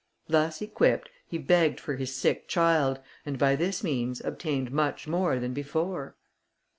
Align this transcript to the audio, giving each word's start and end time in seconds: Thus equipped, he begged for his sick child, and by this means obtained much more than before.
Thus 0.27 0.63
equipped, 0.63 1.11
he 1.27 1.37
begged 1.37 1.79
for 1.79 1.95
his 1.95 2.11
sick 2.15 2.47
child, 2.47 2.99
and 3.23 3.37
by 3.37 3.55
this 3.55 3.83
means 3.83 4.19
obtained 4.19 4.71
much 4.71 5.07
more 5.07 5.37
than 5.37 5.53
before. 5.53 6.15